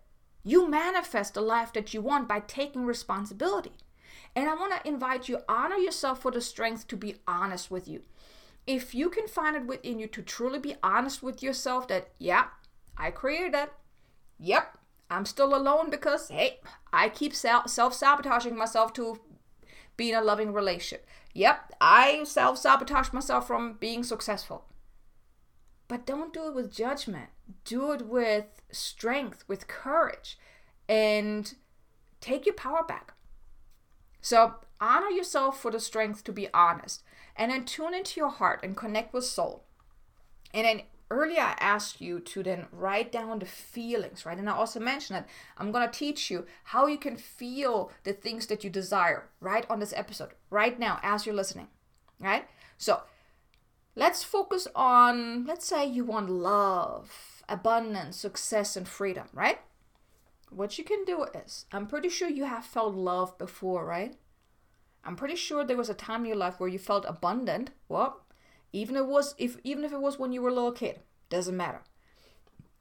[0.44, 3.72] You manifest the life that you want by taking responsibility.
[4.34, 7.88] And I want to invite you honor yourself for the strength to be honest with
[7.88, 8.02] you.
[8.66, 12.46] If you can find it within you to truly be honest with yourself that, yeah,
[12.96, 13.72] I created it.
[14.38, 16.58] Yep, I'm still alone because, hey,
[16.92, 19.20] I keep self sabotaging myself to
[19.96, 21.06] be in a loving relationship.
[21.32, 24.64] Yep, I self sabotage myself from being successful.
[25.88, 27.30] But don't do it with judgment.
[27.64, 30.38] Do it with strength, with courage,
[30.88, 31.54] and
[32.20, 33.14] take your power back.
[34.20, 37.04] So honor yourself for the strength to be honest,
[37.36, 39.64] and then tune into your heart and connect with soul.
[40.54, 44.38] And then earlier I asked you to then write down the feelings, right?
[44.38, 48.46] And I also mentioned that I'm gonna teach you how you can feel the things
[48.46, 51.68] that you desire right on this episode, right now, as you're listening,
[52.20, 52.48] right?
[52.78, 53.02] So
[53.98, 59.58] Let's focus on, let's say you want love, abundance, success, and freedom, right?
[60.50, 64.14] What you can do is, I'm pretty sure you have felt love before, right?
[65.06, 67.70] I'm pretty sure there was a time in your life where you felt abundant.
[67.88, 68.22] Well,
[68.72, 70.98] even it was if even if it was when you were a little kid,
[71.30, 71.82] doesn't matter.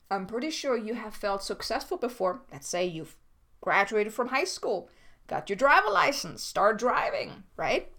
[0.10, 2.42] I'm pretty sure you have felt successful before.
[2.52, 3.16] Let's say you've
[3.62, 4.90] graduated from high school,
[5.28, 7.92] got your driver license, start driving, right?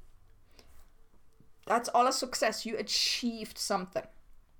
[1.66, 2.66] That's all a success.
[2.66, 4.04] You achieved something.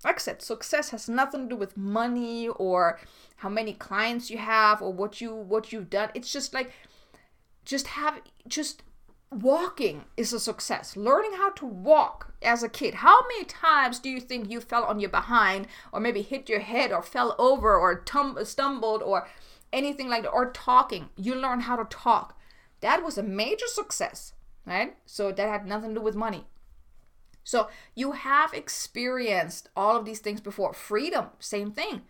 [0.05, 2.99] Like I said, success has nothing to do with money or
[3.37, 6.09] how many clients you have or what you what you've done.
[6.13, 6.71] It's just like
[7.65, 8.83] just have just
[9.31, 10.95] walking is a success.
[10.95, 12.95] Learning how to walk as a kid.
[12.95, 16.59] How many times do you think you fell on your behind or maybe hit your
[16.59, 19.27] head or fell over or tum- stumbled or
[19.73, 21.09] anything like that or talking?
[21.15, 22.39] You learn how to talk.
[22.81, 24.33] That was a major success,
[24.65, 24.95] right?
[25.05, 26.45] So that had nothing to do with money.
[27.43, 30.73] So you have experienced all of these things before.
[30.73, 32.01] Freedom, same thing.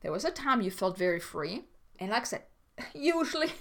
[0.00, 1.64] There was a time you felt very free.
[1.98, 2.42] And like I said,
[2.94, 3.52] usually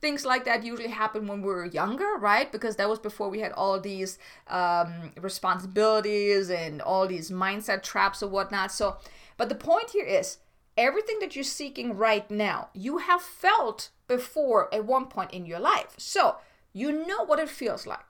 [0.00, 2.50] things like that usually happen when we were younger right?
[2.50, 8.22] Because that was before we had all these um, responsibilities and all these mindset traps
[8.22, 8.72] or whatnot.
[8.72, 8.96] So
[9.36, 10.38] but the point here is
[10.76, 15.60] everything that you're seeking right now you have felt before at one point in your
[15.60, 15.94] life.
[15.96, 16.36] So
[16.72, 18.04] you know what it feels like.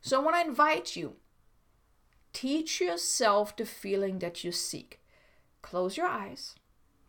[0.00, 1.16] So i want to invite you
[2.32, 5.00] teach yourself the feeling that you seek.
[5.60, 6.54] Close your eyes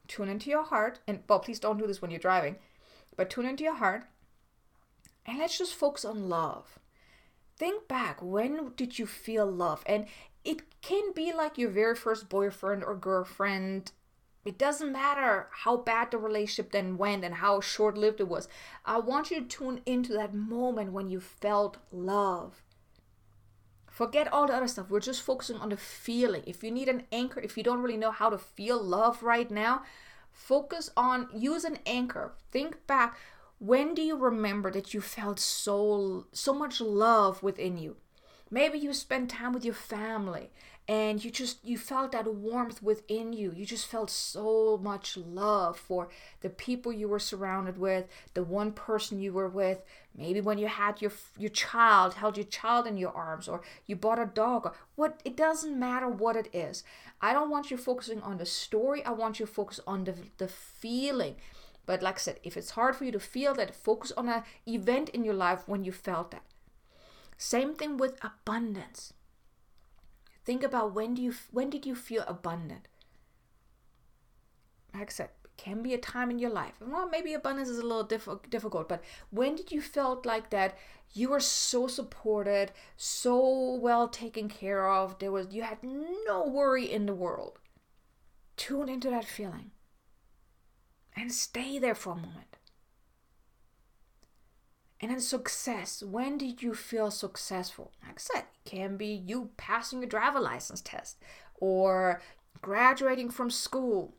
[0.10, 2.56] tune into your heart and well please don't do this when you're driving
[3.20, 4.06] but tune into your heart
[5.26, 6.80] and let's just focus on love.
[7.58, 9.84] Think back, when did you feel love?
[9.86, 10.06] And
[10.46, 13.92] it can be like your very first boyfriend or girlfriend.
[14.46, 18.48] It doesn't matter how bad the relationship then went and how short lived it was.
[18.86, 22.64] I want you to tune into that moment when you felt love.
[23.92, 24.90] Forget all the other stuff.
[24.90, 26.44] We're just focusing on the feeling.
[26.48, 29.52] If you need an anchor, if you don't really know how to feel love right
[29.52, 29.84] now,
[30.40, 32.34] Focus on, use an anchor.
[32.50, 33.18] Think back.
[33.60, 37.98] When do you remember that you felt so so much love within you?
[38.52, 40.50] Maybe you spent time with your family
[40.88, 43.54] and you just you felt that warmth within you.
[43.56, 46.10] You just felt so much love for
[46.42, 49.84] the people you were surrounded with the one person you were with.
[50.18, 53.96] Maybe when you had your your child held your child in your arms or you
[53.96, 54.66] bought a dog.
[54.66, 56.84] Or what it doesn't matter what it is.
[57.22, 59.06] I don't want you focusing on the story.
[59.06, 61.36] I want you to focus on the the feeling.
[61.86, 64.44] But like i said if it's hard for you to feel that focus on an
[64.68, 66.44] event in your life when you felt that
[67.40, 69.14] same thing with abundance
[70.50, 72.88] Think about when do you when did you feel abundant?
[74.96, 76.74] Like I said, can be a time in your life.
[76.82, 80.76] Well, maybe abundance is a little diff- difficult, but when did you felt like that
[81.14, 85.20] you were so supported, so well taken care of?
[85.20, 87.60] There was you had no worry in the world.
[88.58, 89.70] Tune into that feeling
[91.16, 92.49] and stay there for a moment.
[95.02, 96.04] And then success.
[96.04, 97.94] When did you feel successful?
[98.06, 101.18] Like I said, it can be you passing your driver license test
[101.56, 102.22] or
[102.62, 104.16] graduating from school.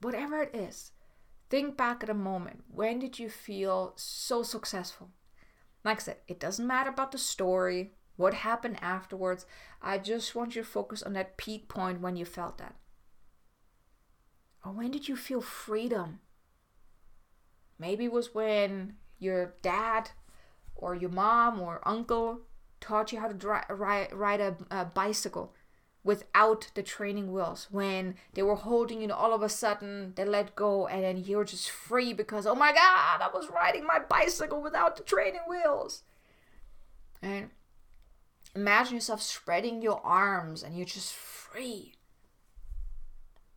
[0.00, 0.92] Whatever it is.
[1.50, 2.64] Think back at a moment.
[2.68, 5.10] When did you feel so successful?
[5.84, 9.44] Like I said, it doesn't matter about the story, what happened afterwards.
[9.82, 12.76] I just want you to focus on that peak point when you felt that.
[14.64, 16.20] Or when did you feel freedom?
[17.78, 20.10] Maybe it was when your dad
[20.74, 22.40] or your mom or uncle
[22.80, 25.54] taught you how to ride, ride a, a bicycle
[26.04, 27.68] without the training wheels.
[27.70, 31.44] When they were holding you all of a sudden they let go and then you're
[31.44, 36.02] just free because oh my god i was riding my bicycle without the training wheels.
[37.22, 37.50] And
[38.56, 41.94] imagine yourself spreading your arms and you're just free.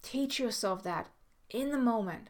[0.03, 1.07] Teach yourself that
[1.49, 2.29] in the moment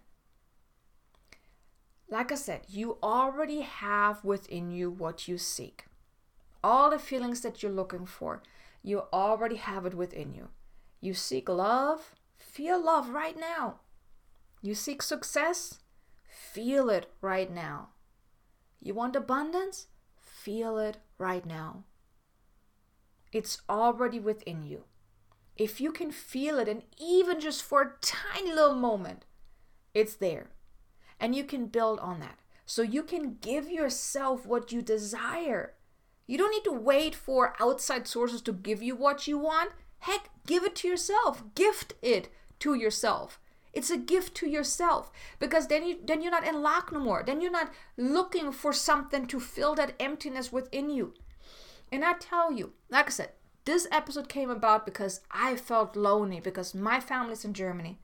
[2.09, 5.85] like I said, you already have within you what you seek.
[6.63, 8.43] All the feelings that you're looking for,
[8.83, 10.49] you already have it within you.
[11.01, 13.79] You seek love, feel love right now.
[14.61, 15.79] You seek success,
[16.27, 17.89] feel it right now.
[18.81, 19.87] You want abundance,
[20.19, 21.83] feel it right now.
[23.31, 24.83] It's already within you.
[25.57, 29.25] If you can feel it, and even just for a tiny little moment,
[29.93, 30.49] it's there
[31.19, 32.39] and you can build on that.
[32.65, 35.73] So you can give yourself what you desire.
[36.28, 39.71] You don't need to wait for outside sources to give you what you want.
[39.99, 41.43] Heck, give it to yourself.
[41.54, 43.39] Gift it to yourself.
[43.73, 47.23] It's a gift to yourself because then you then you're not in lack no more.
[47.25, 51.13] Then you're not looking for something to fill that emptiness within you.
[51.91, 53.32] And I tell you, like I said,
[53.65, 57.99] this episode came about because I felt lonely because my family's in Germany.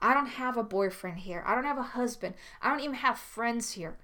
[0.00, 1.42] I don't have a boyfriend here.
[1.46, 2.34] I don't have a husband.
[2.62, 3.98] I don't even have friends here.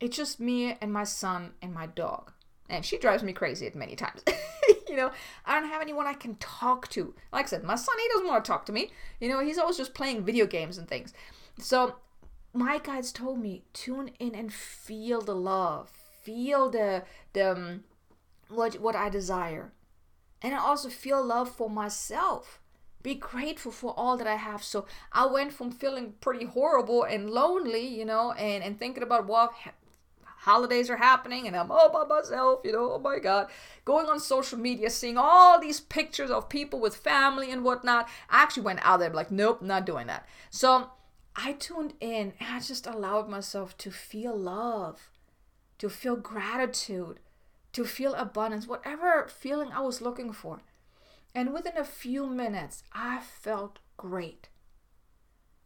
[0.00, 2.32] It's just me and my son and my dog.
[2.68, 4.22] And she drives me crazy at many times.
[4.88, 5.10] you know,
[5.44, 7.14] I don't have anyone I can talk to.
[7.32, 8.90] Like I said, my son, he doesn't want to talk to me.
[9.20, 11.12] You know, he's always just playing video games and things.
[11.58, 11.96] So
[12.52, 15.90] my guides told me tune in and feel the love,
[16.22, 17.84] feel the the um,
[18.48, 19.72] what what I desire,
[20.40, 22.60] and I also feel love for myself
[23.04, 24.64] be grateful for all that I have.
[24.64, 29.26] So I went from feeling pretty horrible and lonely, you know, and, and thinking about
[29.26, 29.52] what
[30.24, 33.48] holidays are happening and I'm all by myself, you know, oh my God.
[33.84, 38.08] Going on social media, seeing all these pictures of people with family and whatnot.
[38.30, 40.26] I actually went out there like, nope, not doing that.
[40.48, 40.90] So
[41.36, 45.10] I tuned in and I just allowed myself to feel love,
[45.76, 47.20] to feel gratitude,
[47.74, 50.60] to feel abundance, whatever feeling I was looking for.
[51.34, 54.48] And within a few minutes, I felt great.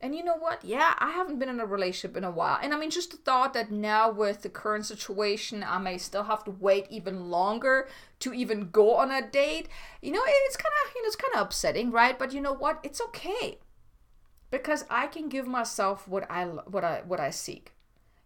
[0.00, 0.64] And you know what?
[0.64, 2.58] Yeah, I haven't been in a relationship in a while.
[2.62, 6.22] And I mean, just the thought that now with the current situation, I may still
[6.22, 7.88] have to wait even longer
[8.20, 9.68] to even go on a date.
[10.00, 12.16] You know, it's kind of, you know, it's kind of upsetting, right?
[12.16, 12.78] But you know what?
[12.84, 13.58] It's okay.
[14.50, 17.72] Because I can give myself what I what I what I seek.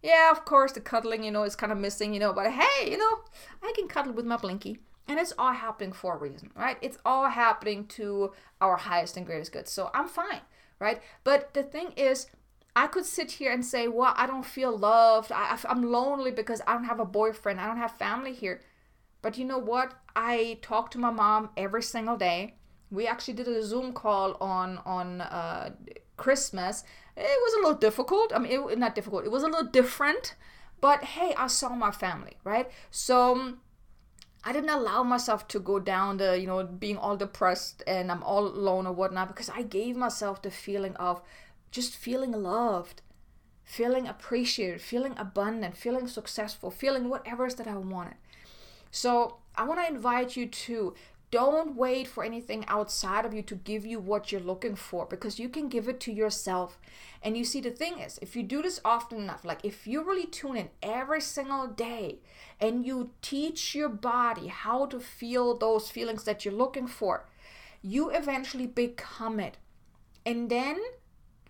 [0.03, 2.91] Yeah, of course, the cuddling, you know, is kind of missing, you know, but hey,
[2.91, 3.21] you know,
[3.63, 4.79] I can cuddle with my blinky.
[5.07, 6.77] And it's all happening for a reason, right?
[6.81, 8.31] It's all happening to
[8.61, 9.67] our highest and greatest good.
[9.67, 10.41] So I'm fine
[10.83, 11.01] right?
[11.23, 12.27] But the thing is,
[12.75, 15.31] I could sit here and say, well, I don't feel loved.
[15.31, 17.59] I, I'm lonely because I don't have a boyfriend.
[17.59, 18.61] I don't have family here.
[19.21, 19.93] But you know what?
[20.15, 22.55] I talk to my mom every single day.
[22.91, 25.71] We actually did a Zoom call on on uh,
[26.17, 26.83] Christmas.
[27.15, 28.33] It was a little difficult.
[28.35, 29.25] I mean, it, not difficult.
[29.25, 30.35] It was a little different.
[30.81, 32.69] But hey, I saw my family, right?
[32.91, 33.53] So
[34.45, 38.23] I didn't allow myself to go down the, you know, being all depressed and I'm
[38.23, 41.21] all alone or whatnot because I gave myself the feeling of
[41.71, 43.01] just feeling loved,
[43.63, 48.15] feeling appreciated, feeling abundant, feeling successful, feeling whatever it is that I wanted.
[48.91, 50.93] So I want to invite you to
[51.33, 55.39] don't wait for anything outside of you to give you what you're looking for because
[55.39, 56.77] you can give it to yourself.
[57.23, 60.03] And you see, the thing is, if you do this often enough, like if you
[60.03, 62.19] really tune in every single day
[62.61, 67.25] and you teach your body how to feel those feelings that you're looking for,
[67.81, 69.57] you eventually become it.
[70.27, 70.77] And then,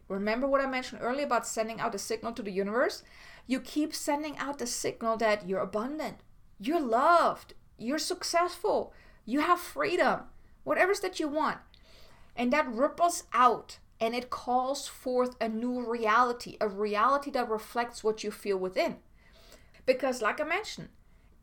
[0.08, 3.04] remember what I mentioned earlier about sending out a signal to the universe?
[3.48, 6.20] You keep sending out the signal that you're abundant,
[6.58, 8.94] you're loved, you're successful
[9.26, 10.22] you have freedom,
[10.64, 11.60] whatever's that you want.
[12.36, 18.04] And that ripples out and it calls forth a new reality, a reality that reflects
[18.04, 18.98] what you feel within.
[19.86, 20.90] Because, like I mentioned,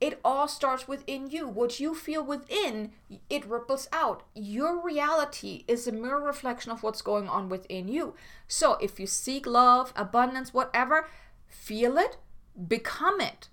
[0.01, 1.47] it all starts within you.
[1.47, 2.93] What you feel within,
[3.29, 4.25] it ripples out.
[4.35, 8.15] Your reality is a mirror reflection of what's going on within you.
[8.49, 11.09] So, if you seek love, abundance, whatever,
[11.47, 12.17] feel it,
[12.67, 13.49] become it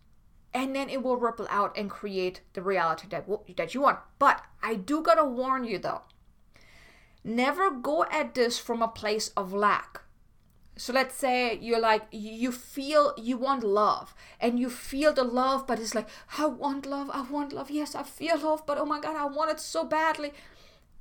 [0.57, 3.99] and then it will ripple out and create the reality that that you want.
[4.17, 6.01] But I do gotta warn you though,
[7.23, 10.01] never go at this from a place of lack.
[10.75, 15.67] So let's say you're like you feel you want love and you feel the love,
[15.67, 17.69] but it's like I want love, I want love.
[17.69, 20.33] Yes, I feel love, but oh my god, I want it so badly.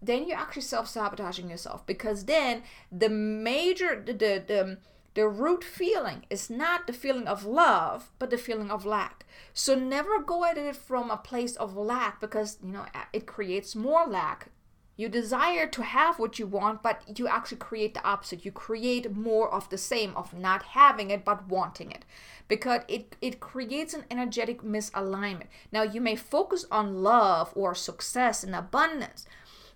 [0.03, 4.79] Then you're actually self sabotaging yourself because then the major the the, the
[5.17, 9.25] the root feeling is not the feeling of love, but the feeling of lack.
[9.55, 13.75] So never go at it from a place of lack because, you know, it creates
[13.75, 14.51] more lack.
[14.95, 18.45] You desire to have what you want, but you actually create the opposite.
[18.45, 22.05] You create more of the same, of not having it, but wanting it.
[22.47, 25.49] Because it, it creates an energetic misalignment.
[25.73, 29.25] Now, you may focus on love or success and abundance,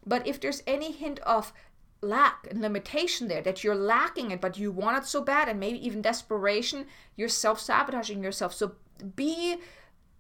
[0.07, 1.55] but if there's any hint of
[2.03, 5.61] lack and limitation there that you're lacking it but you want it so bad and
[5.61, 6.87] maybe even desperation
[7.17, 8.55] you're self-sabotaging yourself.
[8.55, 8.73] So
[9.17, 9.57] be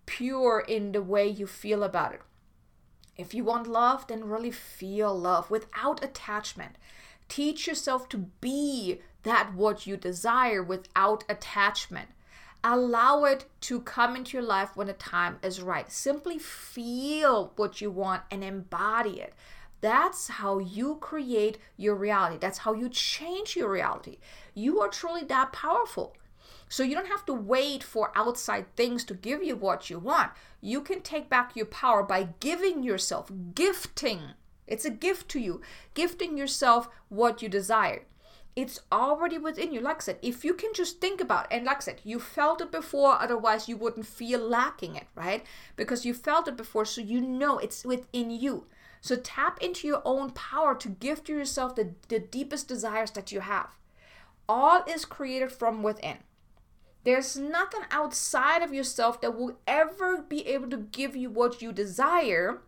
[0.06, 2.20] pure in the way you feel about it.
[3.16, 6.76] If you want love then really feel love without attachment.
[7.28, 12.08] Teach yourself to be that what you desire without attachment.
[12.62, 15.90] Allow it to come into your life when the time is right.
[15.90, 19.32] Simply feel what you want and embody it
[19.80, 22.38] that's how you create your reality.
[22.38, 24.18] That's how you change your reality.
[24.54, 26.16] You are truly that powerful.
[26.68, 30.30] So you don't have to wait for outside things to give you what you want.
[30.60, 34.20] You can take back your power by giving yourself, gifting.
[34.66, 35.60] It's a gift to you,
[35.94, 38.04] gifting yourself what you desire.
[38.54, 39.80] It's already within you.
[39.80, 42.20] Like I said, if you can just think about it, and like I said, you
[42.20, 45.44] felt it before, otherwise you wouldn't feel lacking it, right?
[45.76, 48.66] Because you felt it before, so you know it's within you.
[49.00, 53.40] So tap into your own power to gift yourself the, the deepest desires that you
[53.40, 53.76] have.
[54.48, 56.18] All is created from within.
[57.04, 61.72] There's nothing outside of yourself that will ever be able to give you what you
[61.72, 62.60] desire.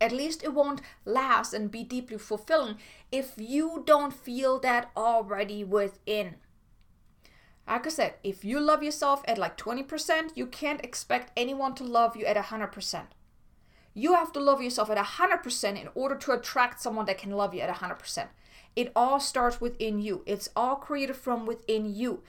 [0.00, 2.76] At least it won't last and be deeply fulfilling
[3.12, 6.36] if you don't feel that already within.
[7.66, 11.84] Like I said, if you love yourself at like 20%, you can't expect anyone to
[11.84, 13.02] love you at 100%.
[13.94, 17.54] You have to love yourself at 100% in order to attract someone that can love
[17.54, 18.26] you at 100%.
[18.74, 20.22] It all starts within you.
[20.26, 22.22] It's all created from within you.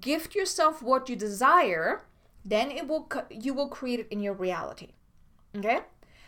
[0.00, 2.02] Gift yourself what you desire,
[2.44, 4.88] then it will you will create it in your reality.
[5.54, 5.80] Okay?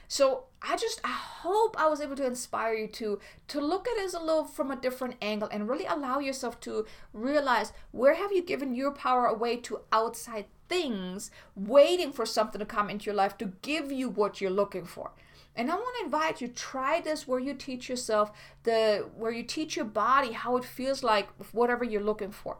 [0.08, 3.18] So I just I hope I was able to inspire you to
[3.48, 6.84] to look at it a little from a different angle and really allow yourself to
[7.14, 12.64] realize where have you given your power away to outside things waiting for something to
[12.64, 15.10] come into your life to give you what you're looking for.
[15.54, 19.42] And I want to invite you try this where you teach yourself the where you
[19.42, 22.56] teach your body how it feels like whatever you're looking for.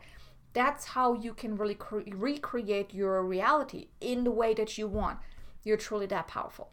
[0.52, 5.18] That's how you can really cre- recreate your reality in the way that you want.
[5.64, 6.68] You're truly that powerful.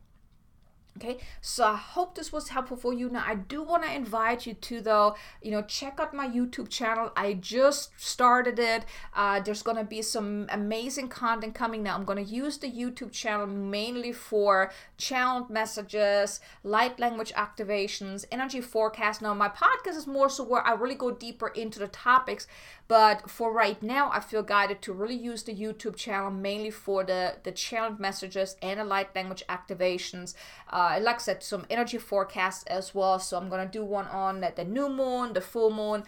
[0.97, 3.09] Okay, so I hope this was helpful for you.
[3.09, 6.67] Now, I do want to invite you to, though, you know, check out my YouTube
[6.67, 7.11] channel.
[7.15, 8.83] I just started it.
[9.15, 11.95] Uh, there's going to be some amazing content coming now.
[11.95, 18.59] I'm going to use the YouTube channel mainly for channeled messages, light language activations, energy
[18.59, 19.21] forecast.
[19.21, 22.45] Now, my podcast is more so where I really go deeper into the topics.
[22.89, 27.03] But for right now, I feel guided to really use the YouTube channel mainly for
[27.03, 30.33] the, the channeled messages and the light language activations.
[30.67, 33.19] Uh, Uh, like I said, some energy forecasts as well.
[33.19, 36.03] So I'm to do one on the new moon, the full moon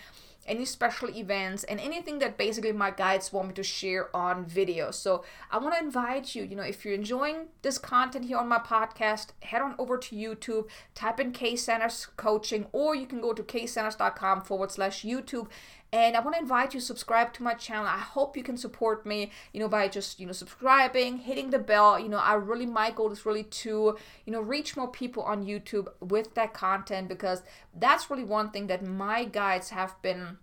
[0.46, 4.92] any special events and anything that basically my guides want me to share on video.
[4.92, 8.48] So I want to invite you, you know, if you're enjoying this content here on
[8.48, 13.22] my podcast, head on over to YouTube, type in K Sanders Coaching, or you can
[13.22, 15.48] go to ksanders.com forward slash YouTube
[15.94, 17.86] and I want to invite you to subscribe to my channel.
[17.86, 21.60] I hope you can support me, you know, by just, you know, subscribing, hitting the
[21.60, 22.00] bell.
[22.00, 25.46] You know, I really, my goal is really to, you know, reach more people on
[25.46, 27.44] YouTube with that content because
[27.78, 30.38] that's really one thing that my guides have been,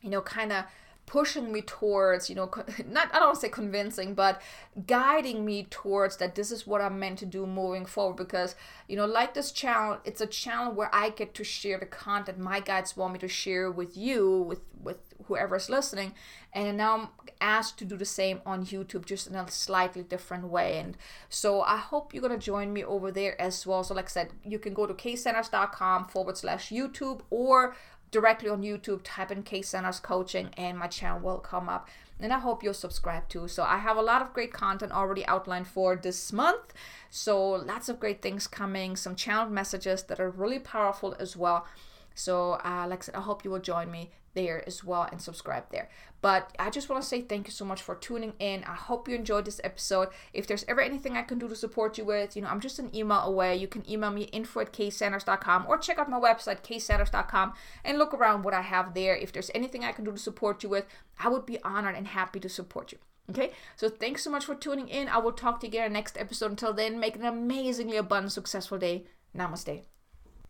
[0.00, 0.64] you know, kind of
[1.10, 2.48] pushing me towards, you know,
[2.86, 4.40] not I don't want to say convincing, but
[4.86, 8.16] guiding me towards that this is what I'm meant to do moving forward.
[8.16, 8.54] Because
[8.86, 12.38] you know, like this channel, it's a channel where I get to share the content
[12.38, 16.14] my guides want me to share with you, with with whoever's listening,
[16.52, 17.08] and now I'm
[17.40, 20.78] asked to do the same on YouTube, just in a slightly different way.
[20.78, 20.96] And
[21.28, 23.82] so I hope you're gonna join me over there as well.
[23.82, 27.74] So like I said, you can go to ksanders.com forward slash YouTube or
[28.10, 31.88] directly on YouTube, type in K Sanders Coaching, and my channel will come up.
[32.18, 33.48] And I hope you'll subscribe too.
[33.48, 36.74] So I have a lot of great content already outlined for this month.
[37.08, 41.66] So lots of great things coming, some channeled messages that are really powerful as well.
[42.14, 45.20] So, uh, like I said, I hope you will join me there as well and
[45.20, 45.88] subscribe there.
[46.22, 48.62] But I just want to say thank you so much for tuning in.
[48.64, 50.08] I hope you enjoyed this episode.
[50.32, 52.78] If there's ever anything I can do to support you with, you know, I'm just
[52.78, 53.56] an email away.
[53.56, 57.54] You can email me info at ksanders.com or check out my website, ksanders.com,
[57.84, 59.16] and look around what I have there.
[59.16, 60.86] If there's anything I can do to support you with,
[61.18, 62.98] I would be honored and happy to support you.
[63.30, 65.08] Okay, so thanks so much for tuning in.
[65.08, 66.50] I will talk to you again next episode.
[66.50, 69.04] Until then, make an amazingly abundant, successful day.
[69.36, 69.84] Namaste.